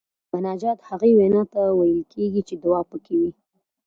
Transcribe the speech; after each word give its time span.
مناجات 0.33 0.79
هغې 0.89 1.11
وینا 1.17 1.41
ته 1.53 1.61
ویل 1.79 2.01
کیږي 2.13 2.41
چې 2.47 2.55
دعا 2.63 2.81
پکې 2.89 3.15
وي. 3.21 3.31